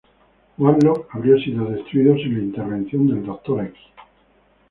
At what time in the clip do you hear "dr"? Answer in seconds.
3.23-3.71